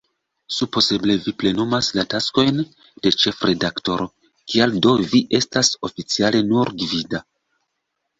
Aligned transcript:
Supozeble 0.59 1.15
vi 1.25 1.31
plenumas 1.41 1.89
la 1.97 2.05
taskojn 2.13 2.61
de 3.03 3.11
ĉefredaktoro, 3.23 4.07
kial 4.53 4.73
do 4.87 4.95
vi 5.13 5.21
estas 5.41 5.71
oficiale 5.89 6.43
nur 6.49 6.73
"gvida"? 6.85 7.21